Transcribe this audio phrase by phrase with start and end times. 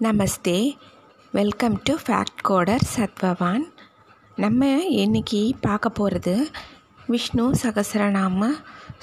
[0.00, 0.78] Namaste
[1.32, 3.64] welcome to fact coder Satvavan
[4.36, 6.50] நம்ம இன்னைக்கு பார்க்க போகிறது
[7.06, 8.50] விஷ்ணு சகசரநாம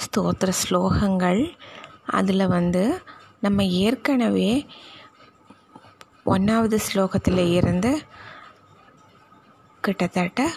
[0.04, 1.58] ஸ்தோத்திர ஸ்லோகங்கள்.
[2.06, 3.02] அதில் வந்து
[3.40, 4.68] நம்ம ஏற்கனவே
[6.24, 8.02] ஒன்றாவது ஸ்லோகத்தில் இருந்து
[9.82, 10.48] கிட்டத்தட்ட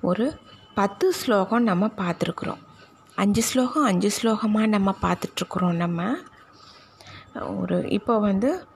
[0.00, 0.38] ஒரு
[0.74, 2.62] பத்து ஸ்லோகம் நம்ம பார்த்துருக்குறோம்.
[3.14, 6.16] அஞ்சு ஸ்லோகம் அஞ்சு ஸ்லோகமாக நம்ம பார்த்துட்ருக்குறோம் நம்ம.
[7.56, 8.66] ஒரு இப்போ வந்து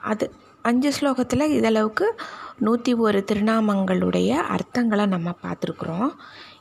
[0.00, 2.06] அது அஞ்சு ஸ்லோகத்தில் இதளவுக்கு
[2.58, 6.10] நூற்றி ஒரு திருநாமங்களுடைய அர்த்தங்களை நம்ம பார்த்துருக்குறோம்.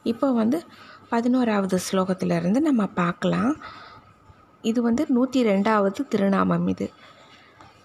[0.03, 0.63] இப்போ வந்து
[1.09, 3.53] பதினோராவது ஸ்லோகத்திலிருந்து நம்ம பார்க்கலாம்.
[4.61, 6.87] இது வந்து நூற்றி ரெண்டாவது திருநாமம் இது.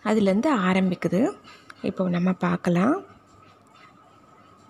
[0.04, 1.20] அதுலேருந்து ஆரம்பிக்குது.
[1.82, 2.96] இப்போ நம்ம பார்க்கலாம்.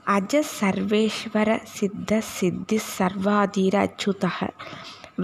[0.07, 4.49] அஜ சர்வேஸ்வர சித்த சித்தி சர்வாதீர அச்சுதக.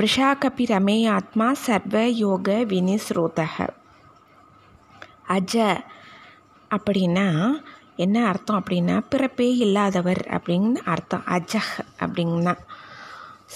[0.01, 3.69] விஷாகபி ரமே ஆத்மா சர்வ யோக வினிஸ்ரோதக.
[5.29, 5.83] அஜ
[6.71, 7.27] அப்படின்னா
[7.97, 11.25] என்ன அர்த்தம் அப்படின்னா பிறப்பே இல்லாதவர் அப்படின்னு அர்த்தம்.
[11.27, 12.55] அஜஹ் அப்படின்னா.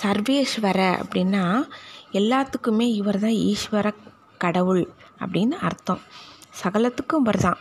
[0.03, 1.65] சர்வேஸ்வர அப்படின்னா
[2.13, 3.95] எல்லாத்துக்குமே இவர் தான் ஈஸ்வர
[4.39, 6.01] கடவுள் அப்படின்னு அர்த்தம்.
[6.63, 7.59] சகலத்துக்கும் இவர் தான்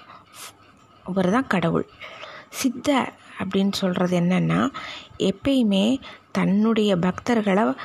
[1.05, 1.87] இவர் தான் கடவுள்.
[2.49, 4.71] சித்த அப்படின்னு சொல்கிறது என்னென்னா
[5.19, 7.75] எப்பயுமே தன்னுடைய பக்தர்களை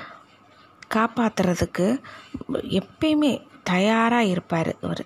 [0.94, 1.98] காப்பாற்றுறதுக்கு
[2.80, 5.02] எப்பயுமே தயாராக இருப்பார் அவர்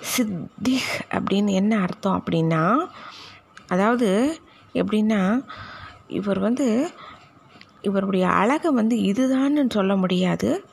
[0.00, 2.88] சித்திக் அப்படின்னு என்ன அர்த்தம் அப்படின்னா
[3.68, 4.40] அதாவது
[4.72, 5.44] எப்படின்னா
[6.08, 6.90] இவர் வந்து
[7.80, 10.64] இவருடைய அழகை வந்து இதுதான்னு சொல்ல முடியாது.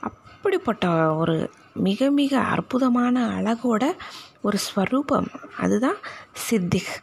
[0.00, 3.96] அப்படிப்பட்ட ஒரு மிக மிக அற்புதமான அழகோட
[4.42, 5.28] ஒரு ஸ்வரூபம்.
[5.58, 5.96] அதுதான்
[6.32, 7.02] சித்திக்.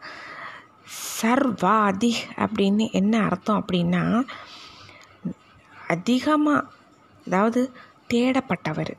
[1.22, 4.28] சர்வாதி அப்படின்னு என்ன அர்த்தம் அப்படின்னா
[5.88, 6.67] அதிகமாக
[7.25, 7.72] அதாவது
[8.14, 8.94] தேடப்பட்டவர்.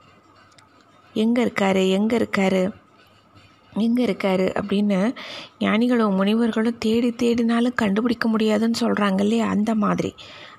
[1.19, 1.83] எங்கே இருக்காரு?
[1.91, 2.63] எங்கே இருக்காரு?
[3.77, 4.47] எங்கே இருக்காரு?
[4.61, 4.99] அப்படின்னு
[5.59, 9.47] ஞானிகளும் முனிவர்களும் தேடி தேடினாலும் கண்டுபிடிக்க முடியாதுன்னு சொல்கிறாங்க இல்லையா?
[9.49, 10.11] அந்த மாதிரி.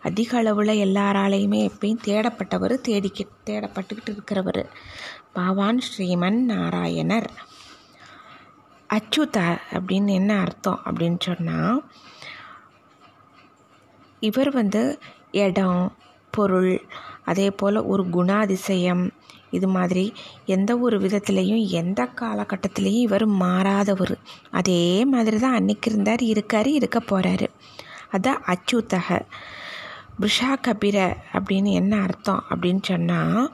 [0.01, 4.63] அதிக அளவில் எல்லாராலையுமே எப்பயும் தேடப்பட்டவர் தேடிக்கி தேடப்பட்டுக்கிட்டு இருக்கிறவர்.
[5.33, 7.29] பகவான் ஸ்ரீமன் நாராயணர்
[8.89, 11.79] அச்சுதா அப்படின்னு என்ன அர்த்தம் அப்படின்னு சொன்னால்
[14.22, 14.81] இவர் வந்து
[15.31, 15.83] இடம்
[16.31, 16.73] பொருள்
[17.25, 19.03] அதே போல் ஒரு குணாதிசயம்
[19.57, 20.05] இது மாதிரி
[20.55, 24.15] எந்த ஒரு விதத்துலேயும் எந்த காலகட்டத்திலையும் இவர் மாறாதவர்.
[24.59, 24.83] அதே
[25.13, 27.49] மாதிரி தான் அன்னைக்கு இருந்தார் இருக்கார் இருக்க போகிறாரு
[28.15, 29.19] அதான் அச்சுத்தக.
[30.21, 30.97] பிருஷா கபிர
[31.38, 33.45] அப்படின்னு என்ன அர்த்தம் அப்படின்னு சொன்னால்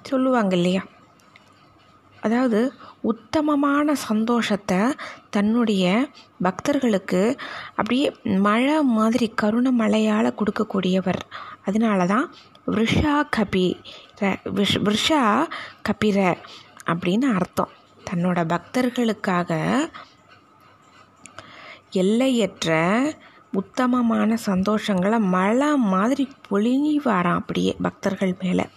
[0.00, 0.82] சொல்லுவாங்க இல்லையா
[2.22, 2.60] அதாவது
[3.10, 4.78] உத்தமமான சந்தோஷத்தை
[5.34, 5.84] தன்னுடைய
[6.46, 7.20] பக்தர்களுக்கு
[7.78, 8.06] அப்படியே
[8.46, 11.20] மழை மாதிரி கருண மழையால் கொடுக்கக்கூடியவர்.
[11.68, 12.26] அதனால தான்
[12.76, 13.68] விஷா கபி
[14.20, 15.46] விஷ் விஷா
[15.88, 16.36] கபிர
[16.86, 17.68] அப்படின்னு அர்த்தம்.
[18.10, 19.78] தன்னோட பக்தர்களுக்காக
[21.90, 22.70] எல்லையற்ற
[23.52, 28.68] உத்தமமான சந்தோஷங்களை மழை மாதிரி பொழிவாராம் அப்படியே பக்தர்கள் மேலே.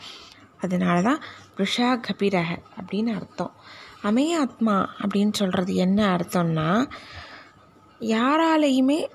[0.62, 1.20] அதனால தான்
[1.58, 3.54] ரிஷா கபிரக அப்படின்னு அர்த்தம்.
[4.04, 6.92] அமேயாத்மா அப்படின்னு சொல்கிறது என்ன அர்த்தம்னா
[8.00, 9.06] யாராலையுமே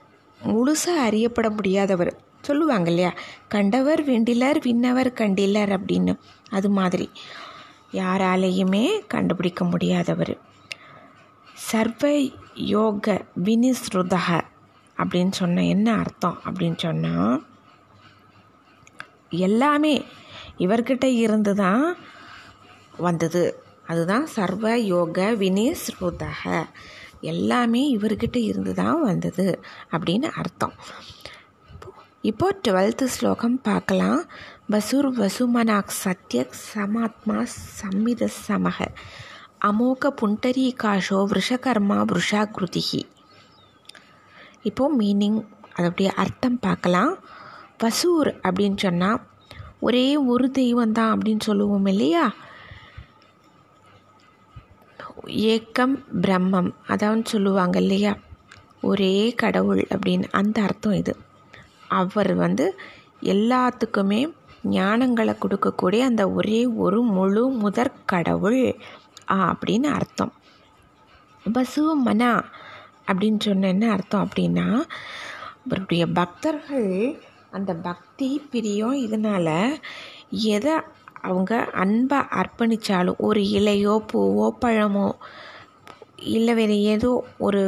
[0.45, 2.11] முழுசாக அறியப்பட முடியாதவர்.
[2.45, 3.13] சொல்லுவாங்க இல்லையா
[3.49, 6.13] கண்டவர் விண்டிலர் விண்ணவர் கண்டிலர் அப்படின்னு.
[6.51, 7.11] அது மாதிரி.
[7.93, 10.35] யாராலையுமே கண்டுபிடிக்க முடியாதவர்.
[11.55, 12.09] சர்வ
[12.55, 14.41] யோக வினிஸ்ருதக
[14.97, 17.47] அப்படின்னு சொன்ன என்ன அர்த்தம் அப்படின்னு சொன்னால்
[19.31, 20.05] எல்லாமே
[20.59, 21.97] இவர்கிட்ட இருந்து தான்
[22.99, 23.43] வந்தது.
[23.87, 26.65] அதுதான் சர்வ யோக வினிஸ்ருதக
[27.21, 30.73] எல்லாமே இவர்கிட்ட இருந்து தான் வந்தது அப்படின்னு அர்த்தம்.
[32.29, 34.21] இப்போ டுவெல்த்து ஸ்லோகம் பார்க்கலாம்.
[34.73, 37.39] வசுர் வசுமனாக் சத்யக் சமாத்மா
[37.81, 38.79] சம்மித சமக.
[39.65, 43.03] அமோக புண்டரீகாஷோ விஷகர்மா விஷாகிருதிகி
[44.63, 45.39] இப்போது மீனிங்
[45.77, 47.13] அதோடைய அர்த்தம் பார்க்கலாம்.
[47.79, 49.21] வசூர் அப்படின்னு சொன்னால்
[49.81, 52.25] ஒரே ஒரு தெய்வம் தான் அப்படின்னு சொல்லுவோம் இல்லையா?
[55.53, 58.15] ஏக்கம் பிரம்மம் அதான் சொல்லுவாங்க இல்லையா?
[58.81, 61.15] ஒரே கடவுள் அப்படின்னு அந்த அர்த்தம் இது.
[61.95, 62.67] அவர் வந்து
[63.25, 64.21] எல்லாத்துக்குமே
[64.71, 68.63] ஞானங்களை கொடுக்கக்கூடிய அந்த ஒரே ஒரு முழு முதற் கடவுள்.
[69.45, 70.33] அப்படின்னு அர்த்தம்.
[71.53, 72.33] பசு மனா
[73.07, 74.67] அப்படின்னு சொன்ன என்ன அர்த்தம் அப்படின்னா
[75.65, 76.91] அவருடைய பக்தர்கள்
[77.51, 79.55] அந்த பக்தி பிரியம் இதனால்
[80.53, 80.75] எதை
[81.23, 85.09] அவங்க அன்பை அர்ப்பணித்தாலும் ஒரு இலையோ பூவோ பழமோ
[86.33, 87.63] இல்லை வேறு ஏதோ ஒரு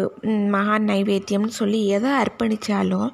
[0.49, 3.11] மகா நைவேத்தியம்னு சொல்லி எதை அர்ப்பணித்தாலும்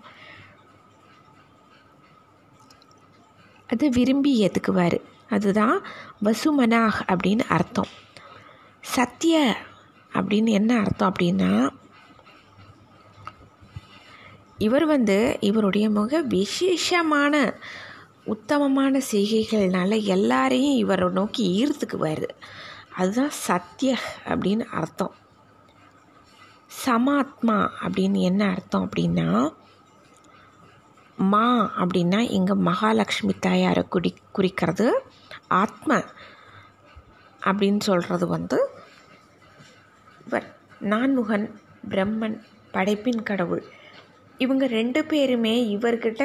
[3.73, 4.99] அது விரும்பி ஏற்றுக்குவார்
[5.29, 5.77] அதுதான்
[6.25, 7.91] வசுமனாக் அப்படின்னு அர்த்தம்.
[8.81, 9.57] சத்திய
[10.13, 11.53] அப்படின்னு என்ன அர்த்தம் அப்படின்னா
[14.59, 17.55] இவர் வந்து இவருடைய முக விசேஷமான
[18.25, 22.29] உத்தமமான செய்கைகள்னால எல்லாரையும் இவரை நோக்கி ஈர்த்துக்குவார்.
[22.97, 25.15] அதுதான் சத்திய அப்படின்னு அர்த்தம்.
[26.85, 29.29] சமாத்மா அப்படின்னு என்ன அர்த்தம் அப்படின்னா
[31.31, 31.47] மா
[31.77, 34.87] அப்படின்னா இங்கே மகாலட்சுமி தாயாரை குடி குறிக்கிறது.
[35.49, 36.01] ஆத்ம
[37.47, 38.59] அப்படின்னு சொல்கிறது வந்து
[40.27, 40.49] இவர்.
[40.93, 41.47] நான்முகன்
[41.91, 42.37] பிரம்மன்
[42.73, 43.63] படைப்பின் கடவுள்.
[44.39, 46.23] இவங்க ரெண்டு பேருமே இவர்கிட்ட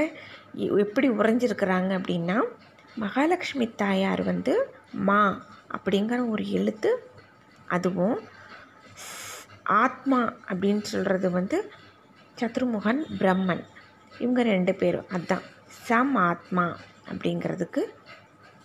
[0.84, 2.38] எப்படி உறைஞ்சிருக்கிறாங்க அப்படின்னா
[2.96, 4.54] மகாலட்சுமி தாயார் வந்து
[5.10, 5.22] மா
[5.78, 6.92] அப்படிங்கிற ஒரு எழுத்து
[7.66, 8.20] அதுவும்
[9.64, 11.72] ஆத்மா அப்படின்னு சொல்கிறது வந்து
[12.42, 13.64] சத்ருமுகன் பிரம்மன்.
[14.19, 15.08] இவங்க ரெண்டு பேரும்.
[15.10, 16.78] அதுதான் சம் ஆத்மா
[17.12, 17.84] அப்படிங்கிறதுக்கு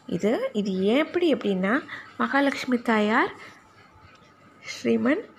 [0.07, 0.51] இது.
[0.53, 1.85] இது எப்படி எப்படின்னா
[2.19, 3.33] மகாலட்சுமி தாயார்
[4.73, 5.31] ஸ்ரீமன்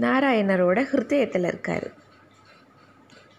[0.00, 1.92] நாராயணரோட ஹிருதயத்தில் இருக்கார்.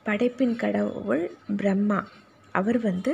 [0.03, 2.07] படைப்பின் கடவுள் பிரம்மா.
[2.51, 3.11] அவர் வந்து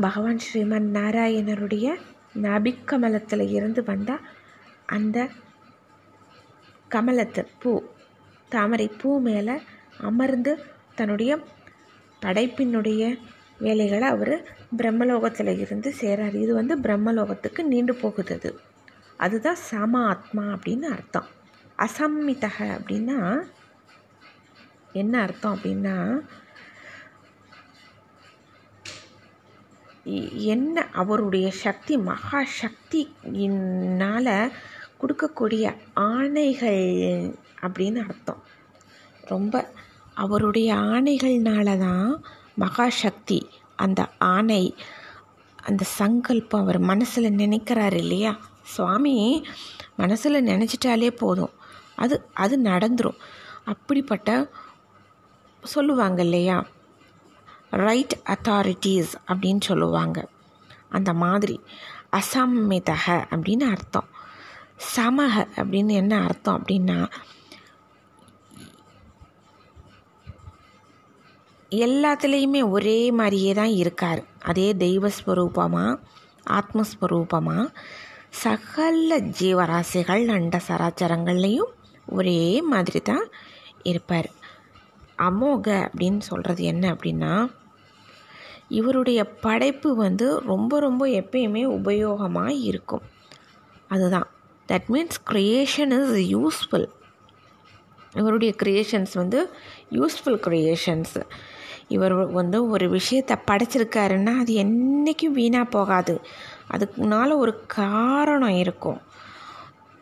[0.00, 1.96] பகவான் ஸ்ரீமன் நாராயணருடைய
[2.42, 4.26] நபிக்கமலத்தில் இருந்து வந்தால்
[4.86, 5.28] அந்த
[6.90, 7.72] கமலத்தை பூ
[8.48, 9.60] தாமரை பூ மேலே
[9.98, 10.64] அமர்ந்து
[10.94, 11.38] தன்னுடைய
[12.22, 13.18] படைப்பினுடைய
[13.58, 14.34] வேலைகளை அவர்
[14.76, 18.60] பிரம்மலோகத்தில் இருந்து சேரார் இது வந்து பிரம்மலோகத்துக்கு நீண்டு போகுது அது
[19.16, 21.28] அதுதான் சம ஆத்மா அப்படின்னு அர்த்தம்.
[21.78, 23.18] அசம்மிதக அப்படின்னா
[24.92, 25.96] என்ன அர்த்தம் அப்படின்னா
[30.34, 34.52] என்ன அவருடைய சக்தி மகா சக்தியினால்
[35.00, 36.84] கொடுக்கக்கூடிய ஆணைகள்
[37.62, 38.42] அப்படின்னு அர்த்தம்.
[39.22, 39.72] ரொம்ப
[40.14, 42.22] அவருடைய ஆணைகள்னால தான்
[42.60, 43.42] மகாசக்தி
[43.76, 44.76] அந்த ஆணை
[45.62, 48.38] அந்த சங்கல்பம் அவர் மனசில் நினைக்கிறாரு இல்லையா?
[48.62, 49.46] சுவாமி
[49.96, 51.50] மனசில் நினச்சிட்டாலே போதும்.
[51.96, 53.18] அது அது நடந்துடும்
[53.64, 54.50] அப்படிப்பட்ட
[55.62, 56.66] சொல்லுவாங்க இல்லையா?
[57.70, 60.28] ரைட் அத்தாரிட்டிஸ் அப்படின்னு சொல்லுவாங்க.
[60.88, 61.60] அந்த மாதிரி.
[62.12, 64.08] அசம்மிதக அப்படின்னு அர்த்தம்.
[64.96, 67.12] சமக அப்படின்னு என்ன அர்த்தம் அப்படின்னா
[71.70, 74.24] எல்லாத்துலேயுமே ஒரே மாதிரியே தான் இருக்கார்.
[74.44, 75.98] அதே தெய்வஸ்வரூபமாக
[76.50, 77.74] ஆத்மஸ்வரூபமாக
[78.30, 81.72] சகல ஜீவராசிகள் நண்ட சராச்சரங்கள்லேயும்
[82.06, 83.28] ஒரே மாதிரி தான்
[83.82, 84.30] இருப்பார்.
[85.18, 87.50] அமோக அப்படின்னு சொல்கிறது என்ன அப்படின்னா
[88.68, 93.02] இவருடைய படைப்பு வந்து ரொம்ப ரொம்ப எப்பயுமே உபயோகமாக இருக்கும்.
[93.88, 94.30] அதுதான்.
[94.68, 96.88] That means creation is useful
[98.14, 99.50] இவருடைய க்ரியேஷன்ஸ் வந்து
[99.90, 101.22] யூஸ்ஃபுல் க்ரியேஷன்ஸ்
[101.88, 106.20] இவர் வந்து ஒரு விஷயத்தை படைச்சிருக்காருன்னா அது என்றைக்கும் வீணாக போகாது.
[106.70, 109.00] அதுக்குனால ஒரு காரணம் இருக்கும்.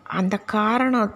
[0.03, 1.15] அந்த காரணம்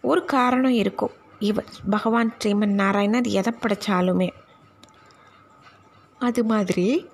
[0.00, 1.10] ஒரு காரணம் இருக்கும்.
[1.38, 4.30] இவர் பகவான் ஸ்ரீமன் நாராயணர் எதை படைச்சாலுமே.
[6.18, 7.10] அது மாதிரி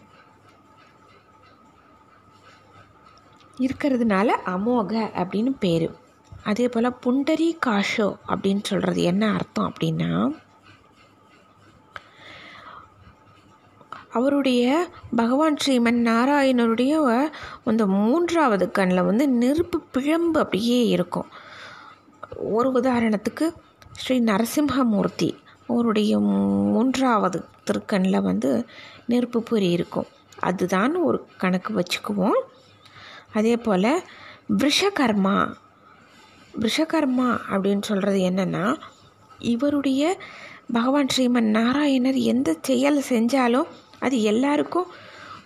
[3.59, 4.93] இருக்கிறதுனால அமோக
[5.23, 5.89] அப்படின்னு பேர்.
[6.43, 10.13] அதே போல் புண்டரி காஷோ அப்படின்னு சொல்கிறது என்ன அர்த்தம் அப்படின்னா
[14.13, 17.31] அவருடைய பகவான் ஸ்ரீமன் நாராயணருடைய
[17.65, 21.27] அந்த மூன்றாவது கண்ணில் வந்து நெருப்பு பிழம்பு அப்படியே இருக்கும்.
[22.37, 23.55] ஒரு உதாரணத்துக்கு
[23.93, 25.35] ஸ்ரீ நரசிம்ஹமூர்த்தி
[25.69, 28.67] அவருடைய மூன்றாவது திருக்கண்ணில் வந்து
[29.07, 30.07] நெருப்பு பொறி இருக்கும்.
[30.39, 32.41] அதுதான் ஒரு கணக்கு வச்சுக்குவோம்.
[33.33, 34.03] அதே போல்
[34.59, 35.55] விஷகர்மா
[36.61, 38.81] விஷகர்மா அப்படின்னு சொல்கிறது என்னென்னா
[39.39, 40.21] இவருடைய
[40.73, 43.67] பகவான் ஸ்ரீமன் நாராயணர் எந்த செயல் செஞ்சாலும்
[44.01, 44.87] அது எல்லாருக்கும்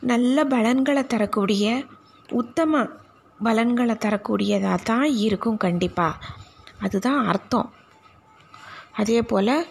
[0.01, 1.85] நல்ல பலன்களை தரக்கூடிய
[2.29, 2.89] உத்தம
[3.43, 6.17] பலன்களை தரக்கூடியதாக தான் இருக்கும் கண்டிப்பாக
[6.79, 7.73] அதுதான் அர்த்தம்.
[8.93, 9.67] அதே போல்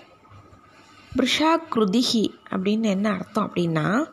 [1.15, 4.05] பிருஷா கிருதிகி அப்படின்னு என்ன அர்த்தம் அப்படின்னா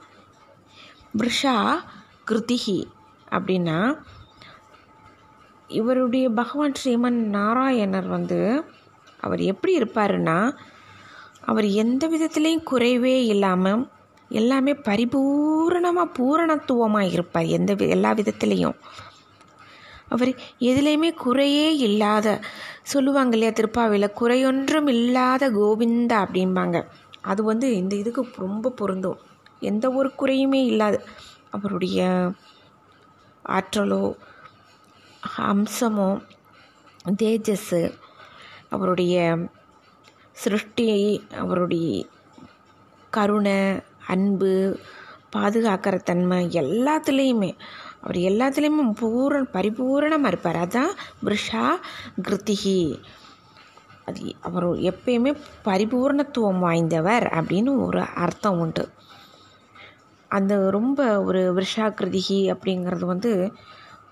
[1.19, 1.79] பிருஷா
[2.31, 2.87] கிருதிகி
[3.31, 3.99] அப்படின்னா
[5.69, 8.65] இவருடைய பகவான் ஸ்ரீமன் நாராயணர் வந்து
[9.21, 10.57] அவர் எப்படி இருப்பாருன்னா
[11.41, 13.89] அவர் எந்த விதத்துலேயும் குறைவே இல்லாமல்
[14.29, 18.77] எல்லாமே பரிபூரணமாக பூரணத்துவமாக இருப்பார் எந்த எல்லா விதத்துலேயும்.
[20.09, 20.29] அவர்
[20.61, 22.41] எதுலேயுமே குறையே இல்லாத
[22.83, 26.85] சொல்லுவாங்க இல்லையா திருப்பாவையில் குறையொன்றும் இல்லாத கோவிந்தா அப்படிம்பாங்க.
[27.21, 29.19] அது வந்து இந்த இதுக்கு ரொம்ப பொருந்தும்.
[29.61, 31.05] எந்த ஒரு குறையுமே இல்லாத
[31.51, 32.31] அவருடைய
[33.45, 34.15] ஆற்றலோ
[35.39, 36.21] அம்சமோ
[37.23, 37.93] தேஜஸ்ஸு
[38.69, 39.39] அவருடைய
[40.33, 42.07] சிருஷ்டி அவருடைய
[43.11, 44.79] கருணை அன்பு
[45.37, 47.51] பாதுகாக்கிற தன்மை எல்லாத்துலேயுமே.
[48.03, 50.57] அவர் எல்லாத்துலேயுமே பூரண பரிபூரணமாக இருப்பார்.
[50.57, 50.93] அதான்
[51.25, 51.67] விஷா
[52.23, 53.03] கிருத்திகி.
[54.05, 55.33] அது அவர் எப்பயுமே
[55.65, 58.89] பரிபூர்ணத்துவம் வாய்ந்தவர் அப்படின்னு ஒரு அர்த்தம் உண்டு.
[60.29, 63.53] அந்த ரொம்ப ஒரு விஷாக்கிருதிகி அப்படிங்கிறது வந்து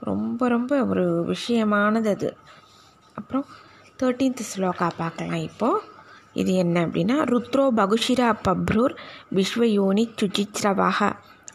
[0.00, 2.36] ரொம்ப ரொம்ப ஒரு விஷயமானது அது.
[3.14, 3.46] அப்புறம்
[4.02, 5.80] தேர்ட்டீன்த் ஸ்லோகா பார்க்கலாம் இப்போது
[6.40, 8.94] இது என்ன அப்படின்னா ருத்ரோ பகுஷிரா பப்ரூர்
[9.34, 11.00] விஸ்வயோனி சுச்சித்ரவாக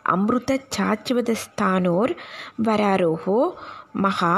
[0.03, 2.11] அமிர்த சாச்சுவதஸ்தானோர்
[2.63, 3.39] வராரோஹோ
[3.93, 4.35] மகா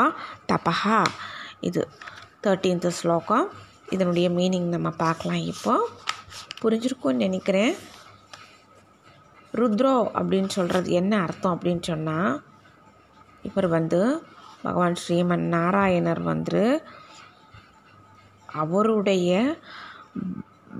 [0.51, 0.99] தபஹா.
[1.59, 1.81] இது
[2.43, 3.45] தேர்ட்டீன்த் ஸ்லோகம்.
[3.89, 5.75] இதனுடைய மீனிங் நம்ம பார்க்கலாம் இப்போ.
[6.61, 7.73] புரிஞ்சிருக்கும்னு நினைக்கிறேன்.
[9.53, 12.35] ருத்ரோ அப்படின்னு சொல்கிறது என்ன அர்த்தம் அப்படின்னு சொன்னால்
[13.43, 14.01] இவர் வந்து
[14.61, 16.63] பகவான் ஸ்ரீமன் நாராயணர் வந்து
[18.61, 19.31] அவருடைய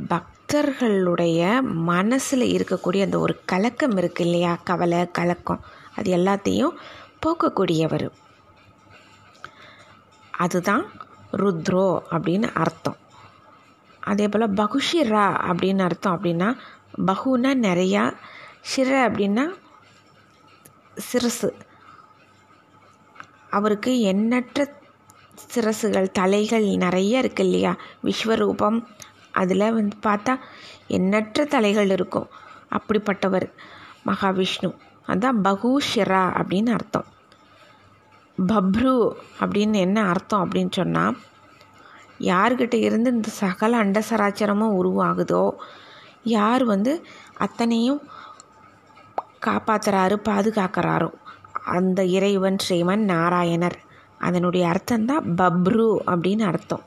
[0.08, 4.58] பக்தர்களுடைய மனசில் இருக்கக்கூடிய அந்த ஒரு கலக்கம் இருக்குது இல்லையா?
[4.64, 5.64] கவலை கலக்கம்.
[5.96, 6.72] அது எல்லாத்தையும்
[7.26, 8.10] போக்கக்கூடியவர்.
[10.32, 10.92] அதுதான்
[11.32, 12.98] ருத்ரோ அப்படின்னு அர்த்தம்.
[14.00, 16.58] அதே போல் பகுஷிரா அப்படின்னு அர்த்தம் அப்படின்னா
[17.06, 18.16] பகுனா நிறையா
[18.76, 19.54] ஷிர அப்படின்னா
[21.14, 21.52] சிரசு.
[23.50, 24.74] அவருக்கு எண்ணற்ற
[25.54, 27.76] சிரசுகள் தலைகள் நிறைய இருக்கு இல்லையா?
[28.04, 28.84] விஸ்வரூபம்
[29.34, 30.34] அதில் வந்து பார்த்தா
[30.88, 32.30] எண்ணற்ற தலைகள் இருக்கும்.
[32.78, 33.48] அப்படிப்பட்டவர்
[34.06, 34.70] மகாவிஷ்ணு.
[35.08, 37.08] அதான் பகுஷிரா அப்படின்னு அர்த்தம்.
[38.38, 38.96] பப்ரு
[39.40, 41.18] அப்படின்னு என்ன அர்த்தம் அப்படின்னு சொன்னால்
[42.20, 45.44] யார்கிட்ட இருந்து இந்த சகல அண்டசராச்சரமும் உருவாகுதோ
[46.24, 46.92] யார் வந்து
[47.38, 48.02] அத்தனையும்
[49.46, 51.10] காப்பாற்றுறாரு பாதுகாக்கிறாரோ
[51.78, 53.78] அந்த இறைவன் ஸ்ரீமன் நாராயணர்.
[54.20, 56.84] அதனுடைய அர்த்தம் தான் பப்ரு அப்படின்னு அர்த்தம்.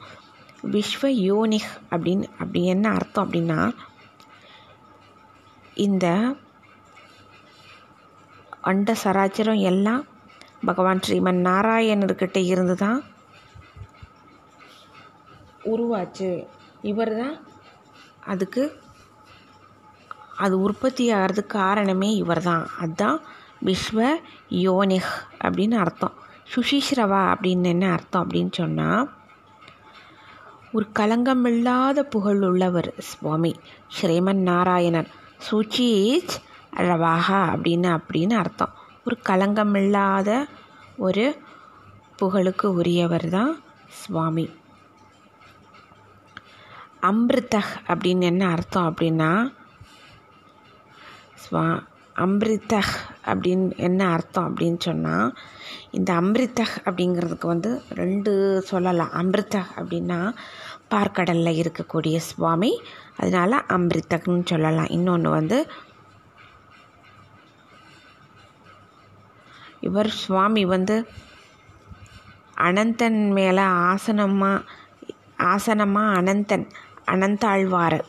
[0.72, 3.60] விஸ்வ யோனிக் அப்படின்னு அப்படி என்ன அர்த்தம் அப்படின்னா
[5.74, 6.06] இந்த
[8.60, 10.04] அண்ட சராச்சரம் எல்லாம்
[10.64, 13.00] பகவான் ஸ்ரீமன் நாராயணர்கிட்ட இருந்து தான்
[15.64, 16.30] உருவாச்சு.
[16.82, 17.36] இவர் தான்
[18.32, 18.80] அதுக்கு
[20.36, 23.18] அது உற்பத்தி ஆகிறதுக்கு காரணமே இவர் தான் அதுதான்
[23.64, 24.00] விஸ்வ
[24.66, 25.12] யோனிக்
[25.44, 26.16] அப்படின்னு அர்த்தம்.
[26.54, 29.04] சுஷிஸ்ரவா அப்படின்னு என்ன அர்த்தம் அப்படின்னு சொன்னால்
[30.76, 33.52] ஒரு களங்கமில்லாத புகழ் உள்ளவர் சுவாமி.
[33.96, 35.08] ஸ்ரீமன் நாராயணன்.
[35.50, 36.34] சுச்சீச்
[36.76, 38.74] அழவாகா அப்படின்னு அப்படின்னு அர்த்தம்.
[39.06, 40.30] ஒரு களங்கமில்லாத
[40.96, 41.24] ஒரு
[42.16, 43.52] புகழுக்கு உரியவர் தான்
[43.88, 44.46] சுவாமி.
[47.02, 49.32] அம்ரிதக் அப்படின்னு என்ன அர்த்தம் அப்படின்னா
[51.42, 51.66] ஸ்வா
[52.16, 55.36] அம்ரிதக் அப்படின்னு என்ன அர்த்தம் அப்படின்னு சொன்னால்
[55.90, 59.10] இந்த அம்ரிதக் அப்படிங்கிறதுக்கு வந்து ரெண்டு சொல்லலாம்.
[59.12, 60.20] அம்ரிதக் அப்படின்னா
[60.90, 62.82] பார்க்கடலில் இருக்கக்கூடிய சுவாமி.
[63.16, 64.86] அதனால அம்ரிதக்னு சொல்லலாம்.
[64.86, 65.70] இன்னொன்று வந்து
[69.80, 71.08] இவர் சுவாமி வந்து
[72.56, 74.62] அனந்தன் மேலே ஆசனமாக
[75.38, 76.70] ஆசனமாக அனந்தன்
[77.06, 78.00] அனந்தாழ்வார்.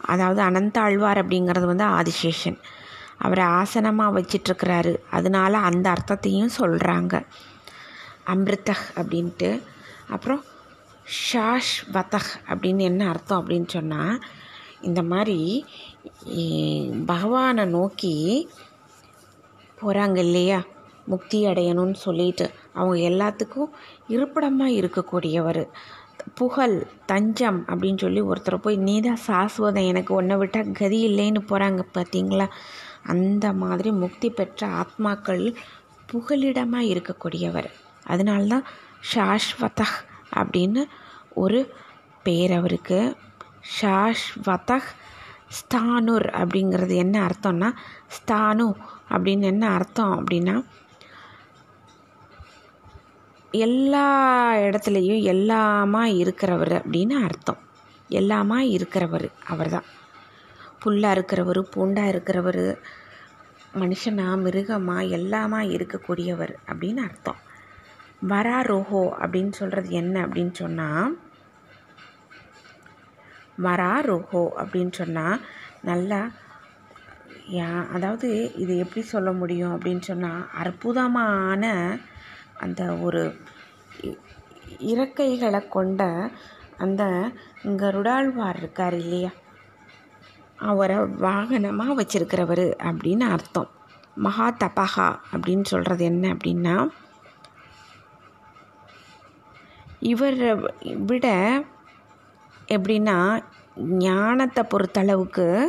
[0.00, 2.58] அதாவது அனந்தாழ்வார் அப்படிங்கிறது வந்து ஆதிசேஷன்.
[3.18, 4.96] அவரை ஆசனமாக வச்சிட்ருக்கிறாரு.
[5.10, 7.26] அதனால அந்த அர்த்தத்தையும் சொல்கிறாங்க
[8.26, 9.62] அம்ரிதக் அப்படின்ட்டு.
[10.08, 10.44] அப்புறம்
[11.16, 14.16] ஷாஷ் வதஹ் அப்படின்னு என்ன அர்த்தம் அப்படின்னு சொன்னால்
[14.80, 15.38] இந்த மாதிரி
[17.06, 18.14] பகவானை நோக்கி
[19.80, 20.58] போகிறாங்க இல்லையா?
[21.06, 23.70] முக்தி அடையணும்னு சொல்லிட்டு அவங்க எல்லாத்துக்கும்
[24.08, 25.62] இருப்பிடமாக இருக்கக்கூடியவர்.
[26.34, 31.82] புகழ் தஞ்சம் அப்படின்னு சொல்லி ஒருத்தரை போய் நீ தான் சாஸ்வதம் எனக்கு ஒன்றை விட்டால் கதி இல்லைன்னு போகிறாங்க
[31.94, 32.46] பார்த்தீங்களா
[33.14, 35.44] அந்த மாதிரி முக்தி பெற்ற ஆத்மாக்கள்
[36.12, 37.70] புகலிடமாக இருக்கக்கூடியவர்.
[38.04, 38.64] அதனால்தான்
[39.14, 39.82] ஷாஷ்வத
[40.36, 40.84] அப்படின்னு
[41.34, 41.60] ஒரு
[42.22, 43.16] பேர் அவருக்கு.
[43.80, 44.80] ஷாஷ்வத
[45.58, 47.68] ஸ்தானுர் அப்படிங்கிறது என்ன அர்த்தம்னா
[48.16, 48.66] ஸ்தானு
[49.10, 50.56] அப்படின்னு என்ன அர்த்தம் அப்படின்னா
[53.50, 54.08] எல்லா
[54.56, 57.60] இடத்துலையும் எல்லாமா இருக்கிறவர் அப்படின்னு அர்த்தம்.
[58.10, 59.88] எல்லாமா இருக்கிறவர் அவர் தான்
[60.84, 62.64] புல்லாக இருக்கிறவர் பூண்டாக இருக்கிறவர்
[63.74, 67.40] மனுஷனா மிருகமாக எல்லாமா இருக்கக்கூடியவர் அப்படின்னு அர்த்தம்.
[68.22, 71.16] வராரோஹோ அப்படின்னு சொல்கிறது என்ன அப்படின்னு சொன்னால்
[73.62, 75.40] வராரோஹோ அப்படின்னு சொன்னால்
[75.82, 76.20] நல்லா
[77.50, 81.64] யா அதாவது இது எப்படி சொல்ல முடியும் அப்படின்னு சொன்னால் அற்புதமான
[82.56, 83.22] அந்த ஒரு
[84.80, 86.02] இறக்கைகளை கொண்ட
[86.76, 87.32] அந்த
[87.76, 89.30] கருடாழ்வார் இருக்கார் இல்லையா?
[90.56, 93.70] அவரை வாகனமாக வச்சிருக்கிறவர் அப்படின்னு அர்த்தம்.
[94.16, 96.76] மகா தபகா அப்படின்னு சொல்கிறது என்ன அப்படின்னா
[100.00, 100.56] இவரை
[101.06, 101.58] விட
[102.68, 103.42] எப்படின்னா
[103.76, 105.66] ஞானத்தை பொறுத்தளவுக்கு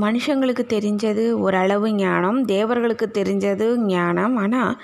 [0.00, 4.36] மனுஷங்களுக்கு தெரிஞ்சது ஓரளவு ஞானம் தேவர்களுக்கு தெரிஞ்சது ஞானம்.
[4.36, 4.82] ஆனால்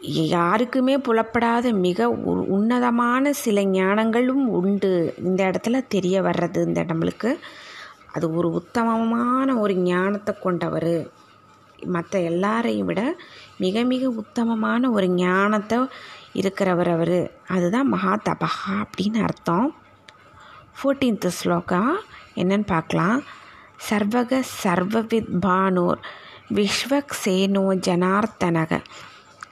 [0.00, 5.14] யாருக்குமே புலப்படாத மிக உ- உன்னதமான சில ஞானங்களும் உண்டு.
[5.18, 7.38] இந்த இடத்துல தெரிய வர்றது இந்த நம்மளுக்கு.
[8.12, 11.10] அது ஒரு உத்தமமான ஒரு ஞானத்தை கொண்டவர்.
[11.84, 13.16] மற்ற எல்லாரையும் விட
[13.58, 15.78] மிக மிக உத்தமமான ஒரு ஞானத்தை
[16.32, 17.32] இருக்கிறவர் அவர்.
[17.48, 19.74] அதுதான் மகா தபஹா அப்படின்னு அர்த்தம்.
[20.76, 21.82] ஃபோர்டீன்த் ஸ்லோகா
[22.34, 23.22] என்னன்னு பார்க்கலாம்.
[23.90, 26.00] சர்வக சர்வவித் பானோர்
[26.54, 28.82] விஸ்வக் சேனோ ஜனார்த்தனக.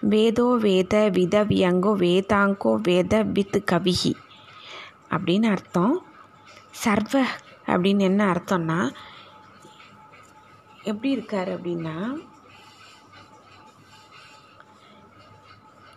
[0.01, 4.15] வேதோ வேத விதவியங்கோ வேதாங்கோ வேத வித் கவிஹி
[5.11, 6.05] அப்படின்னு அர்த்தம்.
[6.71, 7.25] சர்வ
[7.67, 8.95] அப்படின்னு என்ன அர்த்தம்னா
[10.83, 11.97] எப்படி இருக்கார் அப்படின்னா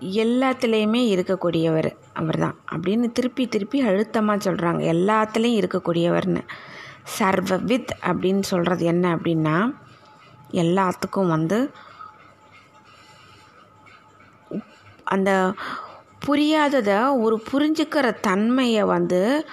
[0.02, 6.44] எல்லாத்துலேயுமே இருக்கக்கூடியவர் அவர் தான் அப்படின்னு திருப்பி திருப்பி அழுத்தமாக சொல்கிறாங்க எல்லாத்துலேயும் இருக்கக்கூடியவர்னு.
[7.04, 9.74] சர்வ வித் அப்படின்னு சொல்கிறது என்ன அப்படின்னா
[10.52, 11.72] எல்லாத்துக்கும் வந்து
[15.04, 15.54] அந்த
[16.28, 19.48] புரியாததை ஒரு புரிஞ்சுக்கிற தன்மையை வந்து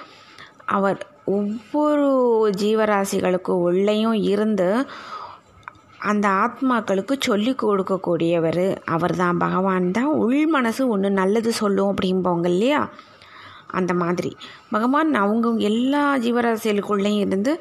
[0.66, 2.08] அவர் ஒவ்வொரு
[2.50, 4.86] ஜீவராசிகளுக்கு உள்ளேயும் இருந்து
[6.10, 10.10] அந்த ஆத்மாக்களுக்கு சொல்லி கொடுக்கக்கூடியவர் அவர் தான் பகவான் தான்.
[10.24, 12.80] உள் மனசு ஒன்று நல்லது சொல்லும் அப்படிம்போங்க இல்லையா?
[13.66, 14.30] அந்த மாதிரி.
[14.70, 17.52] பகவான் அவங்க எல்லா ஜீவராசிகளுக்குள்ளேயும் இருந்து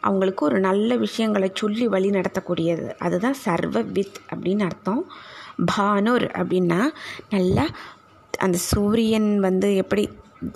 [0.00, 2.86] அவங்களுக்கு ஒரு நல்ல விஷயங்களை சொல்லி வழி நடத்தக்கூடியது.
[2.98, 5.02] அதுதான் சர்வ வித் அப்படின்னு அர்த்தம்.
[5.72, 6.80] பானூர் அப்படின்னா
[7.30, 7.66] நல்லா
[8.38, 10.04] அந்த சூரியன் வந்து எப்படி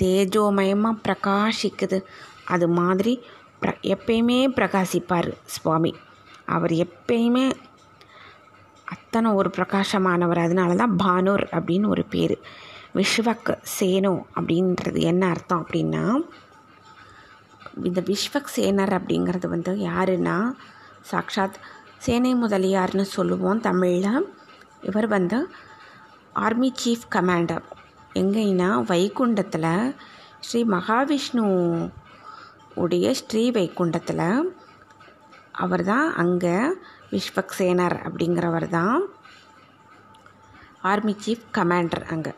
[0.02, 2.00] தேஜோமயமாக பிரகாசிக்குது.
[2.44, 3.14] அது மாதிரி
[3.62, 5.94] ப்ர எப்பயுமே பிரகாசிப்பார் சுவாமி.
[6.56, 7.46] அவர் எப்பயுமே
[8.94, 10.40] அத்தனை ஒரு பிரகாசமானவர்.
[10.46, 12.36] அதனால தான் பானூர் அப்படின்னு ஒரு பேர்.
[12.98, 16.04] விஸ்வக் சேனோ அப்படின்றது என்ன அர்த்தம் அப்படின்னா
[17.88, 20.36] இந்த விஸ்வக் சேனர் அப்படிங்கிறது வந்து யாருன்னா
[21.10, 21.58] சாக்ஷாத்
[22.04, 24.26] சேனை முதலியார்னு சொல்லுவோம் தமிழில்.
[24.88, 25.38] இவர் வந்து
[26.44, 27.66] ஆர்மி சீஃப் கமாண்டர்
[28.14, 29.72] எங்கேன்னா வைகுண்டத்தில்
[30.46, 31.44] ஸ்ரீ மகாவிஷ்ணு
[32.82, 34.26] உடைய ஸ்ரீ வைகுண்டத்தில்
[35.52, 36.54] அவர் தான் அங்கே
[37.10, 39.08] விஸ்வக்சேனர் அப்படிங்கிறவர் தான்
[40.80, 42.32] ஆர்மி சீஃப் கமாண்டர் அங்கே.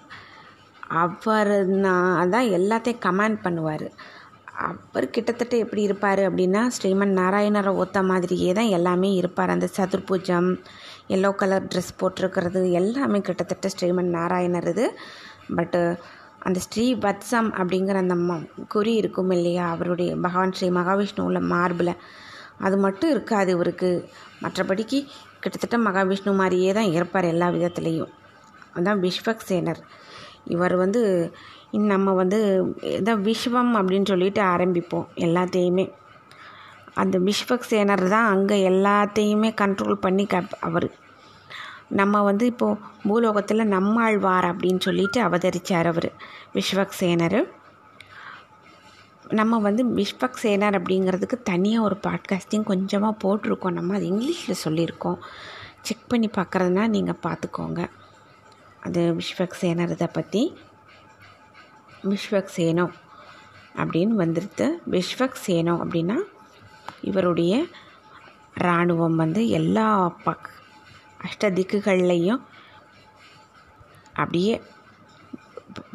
[0.89, 3.87] அவர் நான் தான் எல்லாத்தையும் கமாண்ட் பண்ணுவார்.
[4.55, 9.51] அவர் கிட்டத்தட்ட எப்படி இருப்பார் அப்படின்னா ஸ்ரீமன் நாராயணரை ஒத்த மாதிரியே தான் எல்லாமே இருப்பார்.
[9.51, 10.59] அந்த சதுர்பூஜம்
[11.09, 14.99] எல்லோ கலர் ட்ரெஸ் போட்டிருக்கிறது எல்லாமே கிட்டத்தட்ட ஸ்ரீமன் நாராயணர் இது
[15.57, 15.99] பட்டு
[16.39, 19.69] அந்த ஸ்ரீ வத்சம் அப்படிங்கிற அந்த ம- குறி இருக்கும் இல்லையா?
[19.69, 21.95] அவருடைய பகவான் ஸ்ரீ மகாவிஷ்ணுவில் மார்பில்.
[22.63, 23.91] அது மட்டும் இருக்காது இவருக்கு.
[24.43, 24.99] மற்றபடிக்கு
[25.41, 28.13] கிட்டத்தட்ட மகாவிஷ்ணு மாதிரியே தான் இருப்பார் எல்லா விதத்துலேயும்.
[28.77, 29.81] அதான் விஸ்வக்சேனர்
[30.45, 31.01] இவர் வந்து
[31.71, 32.39] இன் நம்ம வந்து
[32.99, 35.85] இதான் விஸ்வம் அப்படின்னு சொல்லிட்டு ஆரம்பிப்போம் எல்லாத்தையுமே.
[36.95, 40.89] அந்த விஸ்வக்சேனர் தான் அங்கே எல்லாத்தையுமே கண்ட்ரோல் பண்ணி க அவர்.
[41.91, 46.09] நம்ம வந்து இப்போது பூலோகத்தில் நம்மாழ்வார் அப்படின்னு சொல்லிட்டு அவதரித்தார் அவர்
[46.55, 47.39] விஸ்வக்சேனர்
[49.33, 53.71] நம்ம வந்து விஸ்வக்சேனர் அப்படிங்கிறதுக்கு தனியாக ஒரு பாட்காஸ்டிங் கொஞ்சமாக போட்டிருக்கோம்.
[53.71, 55.19] நம்ம அது இங்கிலீஷில் சொல்லியிருக்கோம்.
[55.81, 57.91] செக் பண்ணி பார்க்குறதுனா நீங்கள் பார்த்துக்கோங்க.
[58.81, 60.43] அது விஸ்வக்சேனர் இதை பற்றி
[62.03, 62.87] விஸ்வக்சேனோ
[63.77, 66.17] அப்படின்னு வந்துடுது விஸ்வக்சேனோ அப்படின்னா
[67.01, 67.67] இவருடைய
[68.55, 69.87] இராணுவம் வந்து எல்லா
[70.25, 70.51] பக்
[71.23, 72.41] அஷ்ட திக்குகள்லையும்
[74.15, 74.63] அப்படியே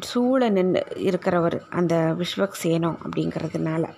[0.00, 3.96] சூழ நின்று இருக்கிறவர் அந்த விஸ்வக்சேனம் அப்படிங்கிறதுனால.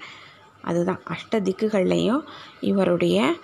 [0.63, 1.01] அதுதான்.
[1.11, 2.23] அஷ்ட திக்குகள்லையும்
[2.61, 3.37] இவருடைய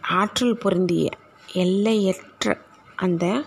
[0.00, 1.08] ஆற்றல் பொருந்திய
[1.52, 2.60] எல்லையற்ற
[2.96, 3.44] அந்த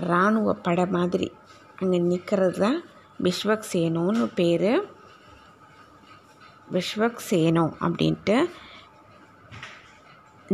[0.00, 1.32] இராணுவ பட மாதிரி
[1.78, 2.84] அங்கே நிற்கிறது தான்
[3.22, 4.92] விஸ்வக்சேனோன்னு பேர்.
[6.72, 8.50] விஸ்வக்சேனோ அப்படின்ட்டு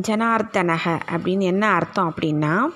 [0.00, 2.66] ஜனார்த்தனக அப்படின்னு என்ன அர்த்தம் அப்படின்னா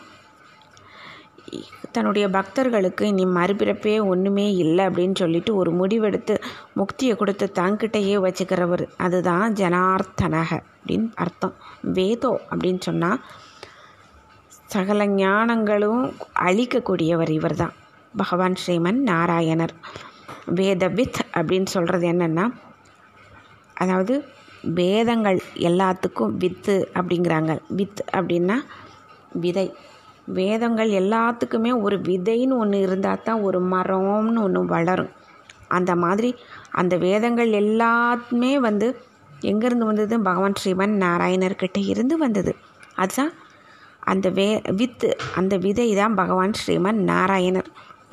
[1.93, 6.35] தன்னுடைய பக்தர்களுக்கு இனி மறுபிறப்பே ஒன்றுமே இல்லை அப்படின்னு சொல்லிட்டு ஒரு முடிவெடுத்து
[6.77, 11.55] முக்தியை கொடுத்து தங்கிட்டையே வச்சுக்கிறவர் அதுதான் ஜனார்த்தனக அப்படின்னு அர்த்தம்.
[11.99, 13.21] வேதோ அப்படின்னு சொன்னால்
[14.75, 16.03] சகல ஞானங்களும்
[16.41, 17.75] அழிக்கக்கூடியவர் இவர் தான்
[18.17, 19.75] பகவான் ஸ்ரீமன் நாராயணர்.
[20.59, 22.47] வேதவித் அப்படின்னு சொல்கிறது என்னென்னா
[23.75, 24.15] அதாவது
[24.81, 25.39] வேதங்கள்
[25.69, 27.53] எல்லாத்துக்கும் வித்து அப்படிங்கிறாங்க.
[27.69, 28.57] வித் அப்படின்னா
[29.45, 29.67] விதை.
[30.27, 35.13] வேதங்கள் எல்லாத்துக்குமே ஒரு விதைன்னு ஒன்று இருந்தால் தான் ஒரு மரம்னு ஒன்று வளரும்.
[35.69, 36.35] அந்த மாதிரி
[36.71, 38.89] அந்த வேதங்கள் எல்லாத்துமே வந்து
[39.43, 40.23] எங்கேருந்து வந்தது?
[40.23, 42.55] பகவான் ஸ்ரீமன் நாராயணர்கிட்ட இருந்து வந்தது.
[42.97, 43.33] அதுதான்
[44.01, 47.71] அந்த வே வித்து அந்த விதை தான் பகவான் ஸ்ரீமன் நாராயணர்.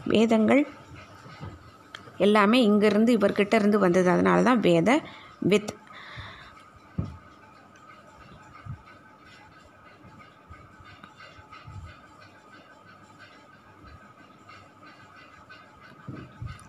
[0.08, 0.68] வேதங்கள்
[2.18, 4.10] எல்லாமே இங்கேருந்து இவர்கிட்ட இருந்து வந்தது.
[4.10, 5.02] அதனால தான் வேத
[5.40, 5.72] வித்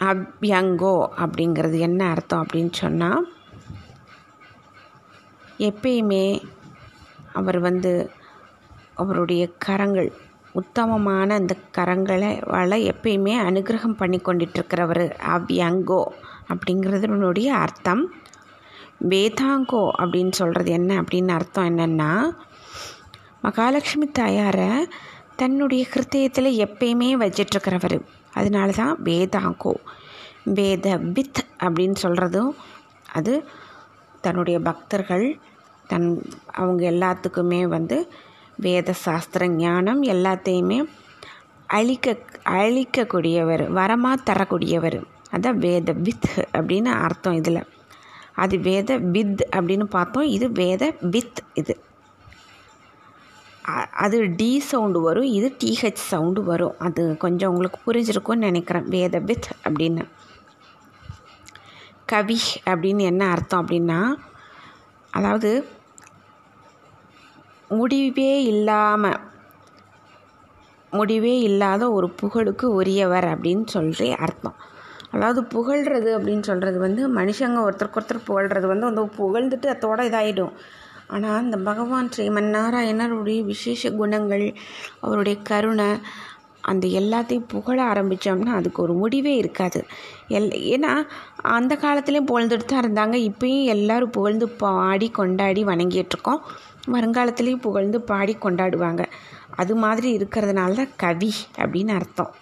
[0.03, 3.33] அப்யங்கோ அப்படிங்கிறது என்ன அர்த்தம் அப்படின்னு சொன்னால்
[5.59, 6.43] எப்பயுமே
[7.33, 8.11] அவர் வந்து
[8.95, 10.13] அவருடைய கரங்கள்
[10.53, 16.05] உத்தமமான அந்த கரங்களை வள எப்பயுமே அனுகிரகம் பண்ணி கொண்டிட்டிருக்கிறவர் அவ்யங்கோ
[16.49, 18.13] அப்படிங்கிறதுனுடைய அர்த்தம்.
[19.09, 22.31] வேதாங்கோ அப்படின்னு சொல்கிறது என்ன அப்படின்னு அர்த்தம் என்னென்னா
[23.43, 24.89] மகாலட்சுமி தாயாரை
[25.37, 28.01] தன்னுடைய கிருத்தியத்தில் எப்பயுமே வச்சிட்ருக்கிறவர்
[28.33, 29.75] அதனால தான் வேதாங்கோ
[30.45, 32.51] வேத பித் அப்படின்னு சொல்கிறதும்
[33.13, 33.45] அது
[34.21, 35.39] தன்னுடைய பக்தர்கள்
[35.87, 38.13] தன் அவங்க எல்லாத்துக்குமே வந்து
[38.57, 40.85] வேத சாஸ்திர ஞானம் எல்லாத்தையுமே
[41.67, 45.03] அழிக்க அழிக்கக்கூடியவர் வரமாக தரக்கூடியவர்.
[45.33, 47.63] அதான் வேத வித் அப்படின்னு அர்த்தம் இதில்.
[48.35, 50.25] அது வேத வித் அப்படின்னு பார்த்தோம்.
[50.25, 51.75] இது வேத வித் இது.
[53.97, 56.75] அது டி சவுண்டு வரும் இது டிஹெச் சவுண்டு வரும்.
[56.79, 58.89] அது கொஞ்சம் உங்களுக்கு புரிஞ்சிருக்கும்னு நினைக்கிறேன்.
[58.89, 60.05] வேத வித் அப்படின்னு.
[62.07, 64.01] கவி அப்படின்னு என்ன அர்த்தம் அப்படின்னா
[65.11, 65.51] அதாவது
[67.71, 69.21] முடிவே இல்லாமல்
[70.91, 74.57] முடிவே இல்லாத ஒரு புகழுக்கு உரியவர் அப்படின்னு சொல்லி அர்த்தம்.
[75.11, 80.53] அதாவது புகழ்கிறது அப்படின்னு சொல்கிறது வந்து மனுஷங்க ஒருத்தருக்கு ஒருத்தர் புகழ்கிறது வந்து வந்து புகழ்ந்துட்டு அதோட இதாகிடும்
[81.15, 84.47] ஆனால் அந்த பகவான் ஸ்ரீமன் நாராயணருடைய விசேஷ குணங்கள்
[85.01, 85.89] அவருடைய கருணை
[86.71, 89.81] அந்த எல்லாத்தையும் புகழ ஆரம்பித்தோம்னா அதுக்கு ஒரு முடிவே இருக்காது.
[90.29, 90.93] எல் ஏன்னா
[91.57, 93.17] அந்த காலத்துலேயும் புகழ்ந்துட்டு தான் இருந்தாங்க.
[93.31, 96.43] இப்போயும் எல்லோரும் புகழ்ந்து பாடி கொண்டாடி வணங்கிட்டுருக்கோம்.
[96.91, 99.05] வருங்காலத்துலேயும் புகழ்ந்து பாடி கொண்டாடுவாங்க.
[99.57, 102.33] அது மாதிரி இருக்கிறதுனால தான் கவி அப்படின்னு அர்த்தம்.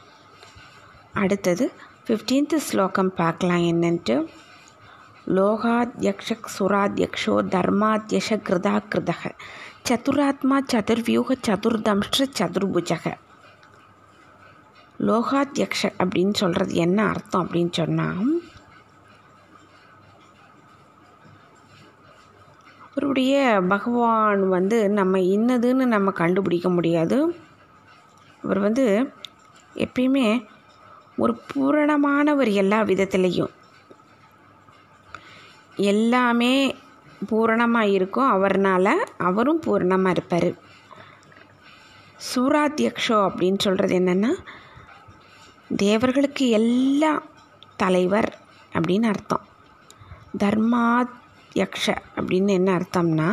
[1.23, 1.65] அடுத்தது
[2.05, 4.17] ஃபிஃப்டீன்த்து ஸ்லோகம் பார்க்கலாம் என்னன்ட்டு.
[5.37, 9.23] லோகாத்யக்ஷக் சுராத்யக்ஷோ தர்மாத்யஷ கிருதா கிருதக
[9.89, 13.05] சதுராத்மா சதுர்வியூக சதுர்தம்ஷ்ட சதுர்புஜக.
[15.09, 18.31] லோகாத்யக்ஷ அப்படின்னு சொல்கிறது என்ன அர்த்தம் அப்படின்னு சொன்னால்
[22.91, 23.35] அவருடைய
[23.69, 27.19] பகவான் வந்து நம்ம இன்னதுன்னு நம்ம கண்டுபிடிக்க முடியாது.
[28.43, 28.87] அவர் வந்து
[29.75, 30.29] எப்பயுமே
[31.17, 33.55] ஒரு பூரணமானவர் எல்லா விதத்துலேயும்.
[35.93, 36.55] எல்லாமே
[37.29, 38.93] பூரணமாக இருக்கும் அவர்னால்
[39.29, 40.51] அவரும் பூரணமாக இருப்பார்.
[42.29, 44.33] சூராத்தியக்ஷோ அப்படின்னு சொல்கிறது என்னென்னா
[45.85, 47.13] தேவர்களுக்கு எல்லா
[47.83, 48.31] தலைவர்
[48.79, 49.45] அப்படின்னு அர்த்தம்.
[50.43, 53.31] தர்மாத்யக்ஷ அப்படின்னு என்ன அர்த்தம்னா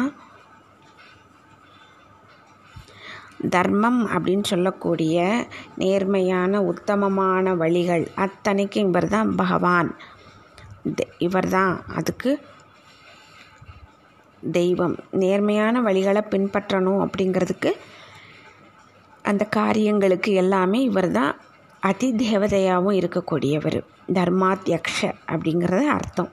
[3.53, 5.45] தர்மம் அப்படின்னு சொல்லக்கூடிய
[5.81, 9.89] நேர்மையான உத்தமமான வழிகள் அத்தனைக்கும் இவர் தான் பகவான்.
[11.26, 12.32] இவர் தான் அதுக்கு
[14.58, 14.95] தெய்வம்.
[15.23, 17.71] நேர்மையான வழிகளை பின்பற்றணும் அப்படிங்கிறதுக்கு
[19.30, 21.34] அந்த காரியங்களுக்கு எல்லாமே இவர் தான்
[21.89, 23.80] அதி தேவதையாகவும் இருக்கக்கூடியவர்.
[24.17, 25.00] தர்மாத்யக்ஷ
[25.34, 26.32] அப்படிங்கிறது அர்த்தம்.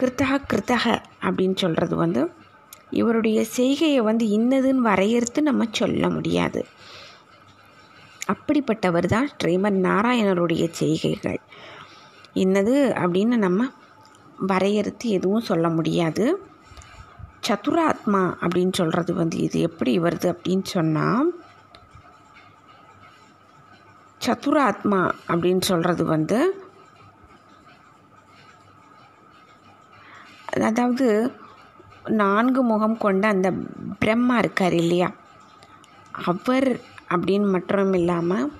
[0.00, 0.84] கிருத்தக கிருத்தக
[1.26, 2.22] அப்படின்னு சொல்கிறது வந்து
[3.00, 6.60] இவருடைய செய்கையை வந்து இன்னதுன்னு வரையறுத்து நம்ம சொல்ல முடியாது.
[8.32, 11.40] அப்படிப்பட்டவர் தான் ஸ்ரீமன் நாராயணருடைய செய்கைகள்.
[12.34, 13.68] என்னது அப்படின்னு நம்ம
[14.46, 16.46] வரையறுத்து எதுவும் சொல்ல முடியாது.
[17.48, 21.32] சதுராத்மா அப்படின்னு சொல்கிறது வந்து இது எப்படி வருது அப்படின்னு சொன்னால்
[24.26, 26.66] சதுராத்மா அப்படின்னு சொல்கிறது வந்து
[30.64, 31.32] அதாவது
[32.04, 33.52] நான்கு முகம் கொண்ட அந்த
[33.98, 35.12] பிரம்மா இருக்கார் இல்லையா?
[36.12, 38.52] அவர் அப்படின்னு மட்டும் இல்லாமல்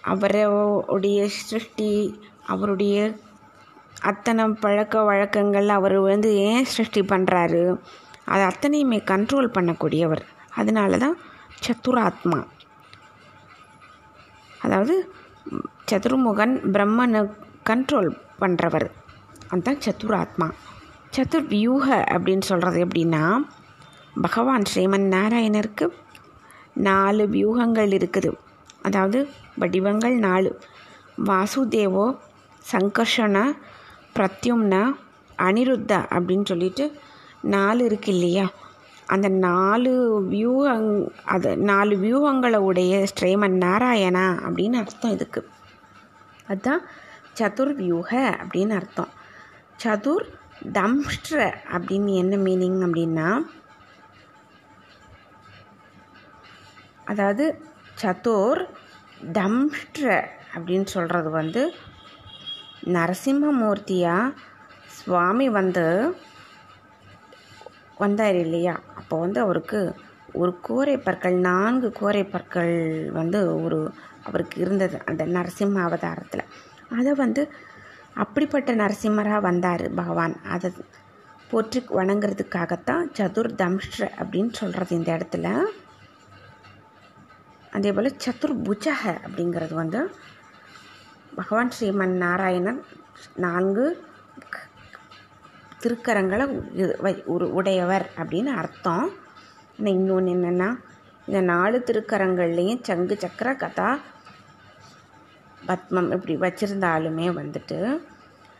[0.00, 2.96] அவருடைய சிருஷ்டி அவருடைய
[4.10, 7.62] அத்தனை பழக்க வழக்கங்கள் அவர் வந்து ஏன் சிருஷ்டி பண்ணுறாரு
[8.32, 10.22] அது அத்தனையுமே கண்ட்ரோல் பண்ணக்கூடியவர்.
[10.60, 11.16] அதனால தான்
[11.66, 12.38] சத்துராத்மா.
[14.64, 14.94] அதாவது
[15.90, 17.20] சதுர்முகன் பிரம்மனை
[17.70, 18.10] கண்ட்ரோல்
[18.42, 18.88] பண்ணுறவர்
[19.50, 20.48] அதுதான் சத்துராத்மா.
[21.16, 23.22] சதுர்வியூக அப்படின்னு சொல்கிறது எப்படின்னா
[24.20, 25.86] பகவான் ஸ்ரீமன் நாராயணருக்கு
[26.88, 28.30] நாலு வியூகங்கள் இருக்குது.
[28.82, 29.18] அதாவது
[29.62, 30.50] வடிவங்கள் நாலு.
[31.28, 32.06] வாசுதேவோ
[32.70, 33.54] சங்கர்ஷன
[34.14, 34.94] பிரத்யும்ன
[35.38, 36.92] அனிருத்தா அப்படின்னு சொல்லிட்டு
[37.42, 38.50] நாலு இருக்கு இல்லையா?
[39.06, 39.92] அந்த நாலு
[40.30, 45.48] வியூகங் அது நாலு வியூகங்களை உடைய ஸ்ரீமன் நாராயணா அப்படின்னு அர்த்தம் இதுக்கு.
[46.46, 46.82] அதுதான்
[47.34, 49.08] சதுர் வியூக அப்படின்னு அர்த்தம்.
[49.84, 50.24] சதுர்
[50.72, 53.44] தம்ஷ்ட்ர அப்படின்னு என்ன மீனிங் அப்படின்னா
[57.04, 57.64] அதாவது
[58.02, 58.66] சதுர்
[59.32, 61.74] தம்ஷ்ட்ர அப்படின்னு சொல்கிறது வந்து
[62.84, 64.34] நரசிம்மமூர்த்தியாக
[64.86, 66.14] சுவாமி வந்து
[67.98, 68.80] வந்தார் இல்லையா?
[68.94, 69.94] அப்போ வந்து அவருக்கு
[70.32, 76.44] ஒரு கோரை பற்கள் நான்கு கோரை பற்கள் வந்து ஒரு அவருக்கு இருந்தது அந்த நரசிம்ம அவதாரத்தில்.
[76.98, 77.52] அதை வந்து
[78.14, 80.42] அப்படிப்பட்ட நரசிம்மராக வந்தார் பகவான்.
[80.44, 80.72] அதை
[81.50, 85.62] போற்றி வணங்குறதுக்காகத்தான் சதுர் தம்ஷ்ர அப்படின்னு சொல்கிறது இந்த இடத்துல.
[87.70, 90.10] அதே போல் சதுர்புஜக அப்படிங்கிறது வந்து
[91.34, 92.84] பகவான் ஸ்ரீமன் நாராயணன்
[93.34, 94.04] நான்கு
[95.82, 99.10] திருக்கரங்களை உ- வை- ஒரு உடையவர் அப்படின்னு அர்த்தம்.
[99.78, 100.76] ஆனால் இன்னொன்று என்னென்னா
[101.26, 103.98] இந்த நாலு திருக்கரங்கள்லேயும் சங்கு சக்கர கதா
[105.68, 108.00] பத்மம் இப்படி வச்சுருந்தாலுமே வந்துட்டு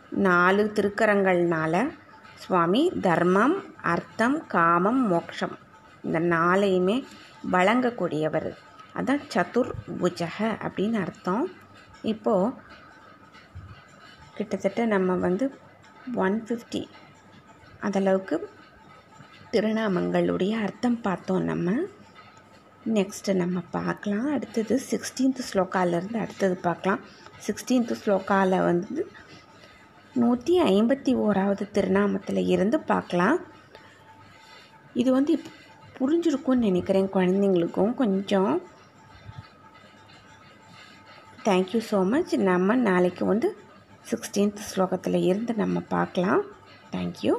[0.09, 1.91] நாலு திருக்கரங்கள்னால
[2.35, 5.59] சுவாமி தர்மம் அர்த்தம் காமம் மோக்ஷம்
[6.03, 7.05] இந்த நாளையுமே
[7.53, 8.57] வழங்கக்கூடியவர்.
[8.95, 9.71] அதான் சதுர்
[10.03, 11.51] புஜக அப்படின்னு அர்த்தம்.
[12.03, 12.53] இப்போது
[14.35, 15.55] கிட்டத்தட்ட நம்ம வந்து
[16.15, 16.83] ஒன் ஃபிஃப்டி
[17.81, 18.37] அதளவுக்கு
[19.53, 21.71] திருநாமங்களுடைய அர்த்தம் பார்த்தோம் நம்ம.
[22.85, 24.33] நெக்ஸ்ட்டு நம்ம பார்க்கலாம்.
[24.33, 27.01] அடுத்தது சிக்ஸ்டீன்த் ஸ்லோக்காலேருந்து அடுத்தது பார்க்கலாம்.
[27.47, 29.11] சிக்ஸ்டீன்த் ஸ்லோக்காவில் வந்து
[30.15, 33.39] நூற்றி ஐம்பத்தி ஓராவது திருநாமத்தில் இருந்து பார்க்கலாம்.
[34.95, 35.41] இது வந்து
[35.99, 37.95] புரிஞ்சிருக்கும்னு நினைக்கிறேன் குழந்தைங்களுக்கும்.
[37.95, 38.63] கொஞ்சம்
[41.47, 43.49] தேங்க்யூ ஸோ மச் நம்ம நாளைக்கு வந்து
[44.11, 46.43] சிக்ஸ்டீன்த் ஸ்லோகத்தில் இருந்து நம்ம பார்க்கலாம்.
[46.93, 47.33] தேங்க்யூ